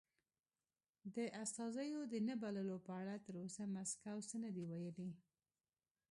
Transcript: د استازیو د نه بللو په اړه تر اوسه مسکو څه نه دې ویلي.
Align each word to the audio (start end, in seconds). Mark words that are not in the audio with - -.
د 1.15 1.17
استازیو 1.43 2.01
د 2.11 2.15
نه 2.27 2.35
بللو 2.41 2.75
په 2.87 2.91
اړه 3.01 3.15
تر 3.25 3.33
اوسه 3.43 3.63
مسکو 3.75 4.15
څه 4.29 4.35
نه 4.43 4.49
دې 4.55 4.63
ویلي. 4.71 5.09